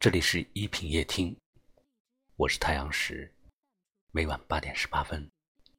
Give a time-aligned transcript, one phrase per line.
[0.00, 1.36] 这里是一品夜听，
[2.36, 3.34] 我是太阳石，
[4.12, 5.28] 每晚八点十八分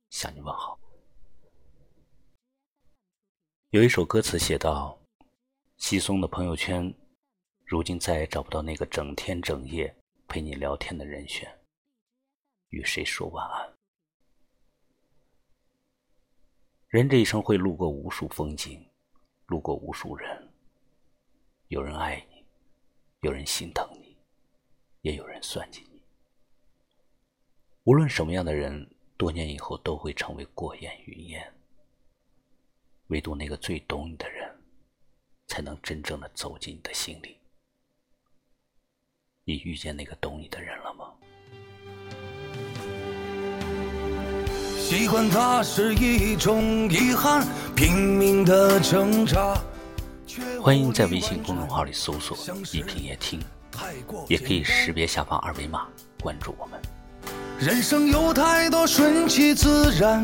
[0.10, 0.78] 向你问好。
[3.70, 5.00] 有一首歌词写道
[5.80, 6.94] ：“稀松的朋友圈，
[7.64, 9.96] 如今再也找不到那个整天整夜
[10.28, 11.50] 陪你聊天的人选，
[12.72, 13.74] 与谁说晚安？”
[16.92, 18.86] 人这一生会路过无数风景，
[19.46, 20.54] 路过无数人，
[21.70, 22.46] 有人爱你，
[23.22, 23.89] 有人心疼。
[25.02, 26.02] 也有人算计你。
[27.84, 31.54] 无论什么样的人，多年以后都会成为过眼云烟。
[33.08, 34.54] 唯独那个最懂你的人，
[35.48, 37.38] 才能真正的走进你的心里。
[39.46, 41.12] 你遇见那个懂你的人了吗？
[44.78, 49.60] 喜欢他是一种遗憾，拼命的挣扎。
[50.62, 52.38] 欢迎在微信公众号里搜索
[52.74, 53.40] “一品夜听”。
[54.28, 55.88] 也可以识别下方二维码
[56.22, 56.80] 关注我们。
[57.60, 60.24] 人生有太多顺其自然，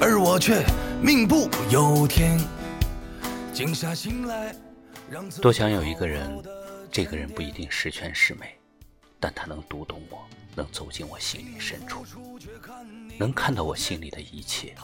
[0.00, 0.64] 而我却
[1.02, 2.40] 命不由天。
[3.52, 4.54] 静下心来，
[5.42, 6.42] 多想有一个人，
[6.90, 8.58] 这个人不一定十全十美，
[9.20, 12.04] 但他能读懂我，能走进我心里深处，
[13.18, 14.74] 能看到我心里的一切。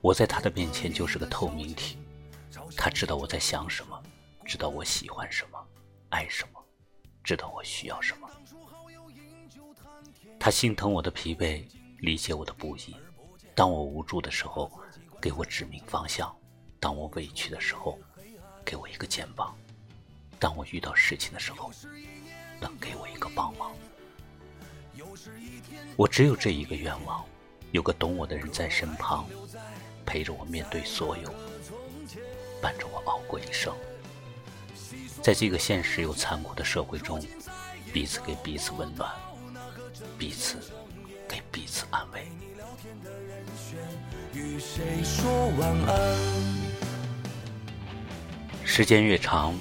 [0.00, 1.98] 我在他的面前就是个透明体，
[2.76, 4.00] 他知道我在想什么，
[4.46, 5.57] 知道我喜欢什么。
[6.10, 6.64] 爱什么，
[7.22, 8.28] 知道我需要什么。
[10.40, 11.64] 他心疼我的疲惫，
[11.98, 12.96] 理解我的不易。
[13.54, 14.70] 当我无助的时候，
[15.20, 16.28] 给我指明方向；
[16.80, 17.98] 当我委屈的时候，
[18.64, 19.54] 给我一个肩膀；
[20.38, 21.70] 当我遇到事情的时候，
[22.60, 23.72] 能给我一个帮忙。
[25.96, 27.24] 我只有这一个愿望：
[27.72, 29.28] 有个懂我的人在身旁，
[30.06, 31.34] 陪着我面对所有，
[32.62, 33.74] 伴着我熬过一生。
[35.22, 37.20] 在这个现实又残酷的社会中，
[37.92, 39.10] 彼此给彼此温暖，
[40.18, 40.58] 彼此
[41.28, 42.26] 给彼此安慰。
[48.64, 49.54] 时间越长，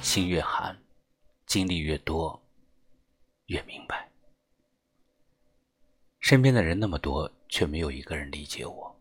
[0.00, 0.76] 心越寒，
[1.46, 2.40] 经历越多，
[3.46, 4.08] 越明白。
[6.20, 8.94] 身边的人那么多，却没有一个人理解我。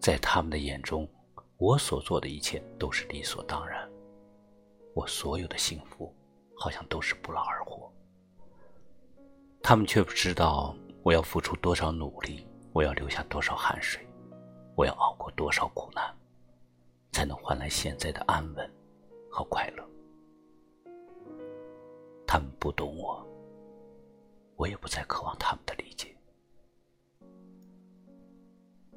[0.00, 1.08] 在他们的眼中，
[1.56, 3.88] 我所做的一切都是理所当然。
[4.94, 6.14] 我所有的幸福，
[6.56, 7.92] 好像都是不劳而获。
[9.60, 14.06] 他们却不知道我要付出多少努力，我要流下多少汗水，
[14.76, 16.14] 我要熬过多少苦难，
[17.12, 18.70] 才能换来现在的安稳
[19.30, 19.84] 和快乐。
[22.26, 23.26] 他们不懂我，
[24.56, 26.16] 我也不再渴望他们的理解。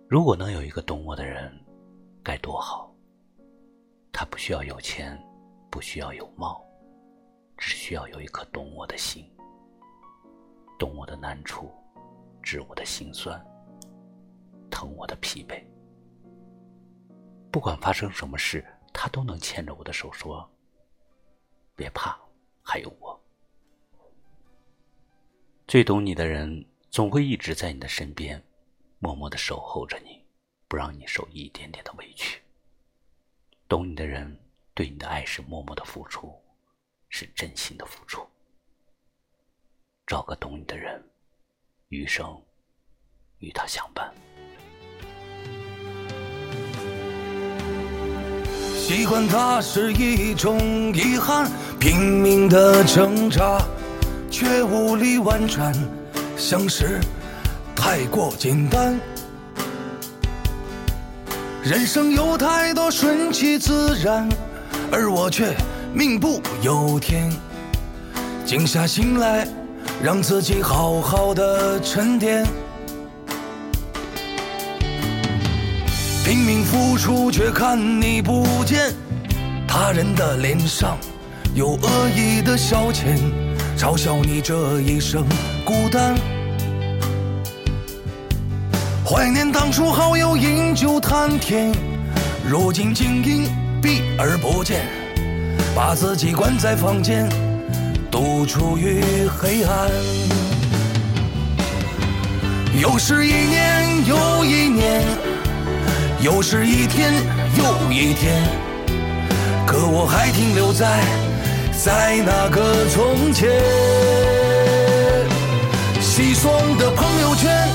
[0.08, 1.52] 如果能有一个懂我的人，
[2.24, 2.94] 该多好。
[4.12, 5.22] 他不需要有钱。
[5.78, 6.66] 不需要有貌，
[7.56, 9.32] 只需要有一颗懂我的心，
[10.80, 11.72] 懂我的难处，
[12.42, 13.40] 知我的心酸，
[14.72, 15.64] 疼我的疲惫。
[17.52, 20.50] 不管发生什么事，他都能牵着我的手说
[21.78, 22.20] ：“别怕，
[22.64, 23.24] 还有我。”
[25.68, 28.44] 最懂你的人，总会一直在你的身边，
[28.98, 30.26] 默默的守候着你，
[30.68, 32.42] 不让你受一点点的委屈。
[33.68, 34.36] 懂你的人。
[34.78, 36.32] 对你的爱是默默的付出，
[37.10, 38.22] 是真心的付出。
[40.06, 41.04] 找个懂你的人，
[41.88, 42.40] 余生
[43.40, 44.14] 与他相伴。
[48.76, 50.60] 喜欢他是一种
[50.94, 51.50] 遗憾，
[51.80, 53.60] 拼命的挣扎，
[54.30, 55.74] 却无力婉转，
[56.38, 57.02] 相识
[57.76, 58.96] 太过简单。
[61.64, 64.30] 人生有太多顺其自然。
[64.90, 65.54] 而我却
[65.94, 67.30] 命不由天，
[68.46, 69.46] 静下心来，
[70.02, 72.46] 让自己好好的沉淀。
[76.24, 78.94] 拼命付出，却看你不见，
[79.68, 80.98] 他人的脸上
[81.54, 83.18] 有恶意的消遣，
[83.78, 85.26] 嘲笑你这一生
[85.66, 86.16] 孤单。
[89.06, 91.74] 怀念当初好友饮酒谈天，
[92.50, 93.67] 如今经营。
[94.20, 94.82] 而不见，
[95.76, 97.30] 把自己关在房间，
[98.10, 99.92] 独处于黑暗。
[102.82, 105.04] 又是一年又一年，
[106.20, 107.14] 又是一天
[107.58, 108.42] 又一天，
[109.68, 111.00] 可我还停留在
[111.72, 113.52] 在那个从前。
[116.02, 117.70] 稀松的朋友圈，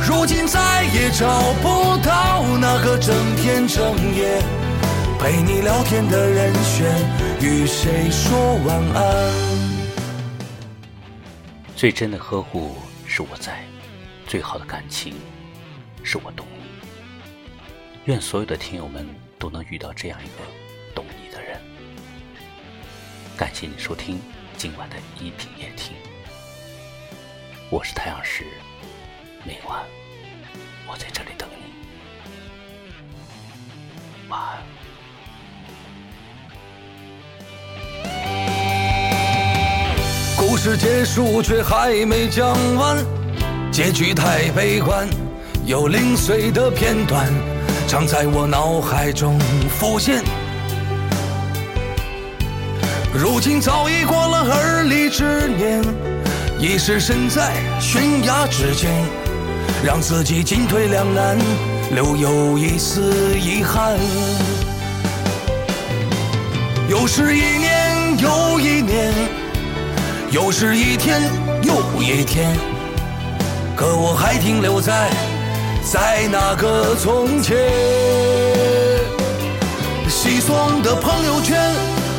[0.00, 1.26] 如今再也找
[1.60, 3.84] 不到那个整天整
[4.14, 4.40] 夜。
[5.18, 6.86] 陪你聊天的人选，
[7.40, 9.32] 与谁说晚安？
[11.74, 13.64] 最真的呵护是我在，
[14.28, 15.16] 最好的感情
[16.04, 16.62] 是我懂你。
[18.04, 19.04] 愿所有的听友们
[19.40, 20.44] 都能遇到这样一个
[20.94, 21.60] 懂你的人。
[23.36, 24.20] 感谢你收听
[24.56, 25.96] 今晚的一品夜听，
[27.70, 28.46] 我是太阳石，
[29.44, 29.84] 每晚
[30.86, 31.64] 我在这里等你，
[34.28, 34.77] 晚安。
[40.60, 42.96] 故事结束，却还没讲完，
[43.70, 45.08] 结局太悲观，
[45.64, 47.32] 有零碎的片段
[47.86, 49.38] 常在我脑海中
[49.78, 50.20] 浮现。
[53.14, 55.80] 如今早已过了而立之年，
[56.58, 58.90] 已是身在悬崖之间，
[59.84, 61.38] 让自己进退两难，
[61.92, 63.96] 留有一丝遗憾。
[66.88, 69.47] 又是一年又一年。
[70.30, 71.22] 又是一天
[71.62, 72.54] 又一天，
[73.74, 75.10] 可我还停留在
[75.90, 77.56] 在那个从前。
[80.06, 81.58] 稀松的朋友圈，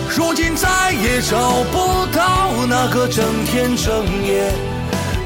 [0.09, 4.51] 如今再也找不到那个整天整夜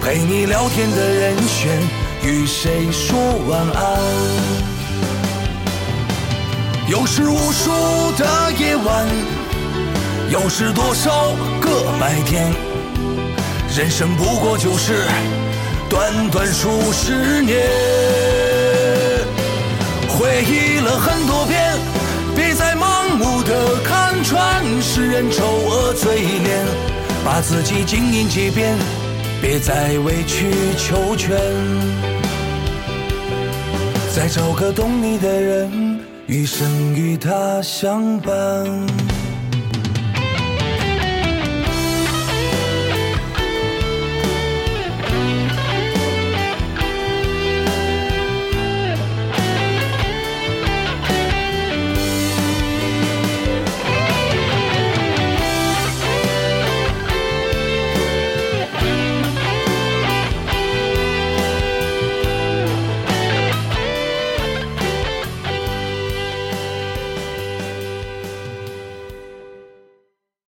[0.01, 1.71] 陪你聊天的人选，
[2.21, 3.99] 与谁说晚安？
[6.89, 7.71] 又是无数
[8.17, 9.07] 的夜晚，
[10.29, 11.31] 又是多少
[11.61, 12.72] 个白天。
[13.75, 14.93] 人生不过就是
[15.89, 17.57] 短短数十年，
[20.07, 21.73] 回忆了很多遍，
[22.35, 26.63] 别再盲目的看穿世人丑恶嘴脸，
[27.25, 28.77] 把自己经营几遍，
[29.41, 31.35] 别再委曲求全，
[34.15, 38.33] 再找个懂你的人，余生与他相伴。